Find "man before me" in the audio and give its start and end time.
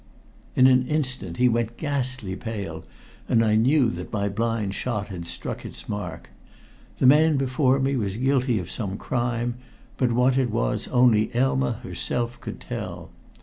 7.05-7.95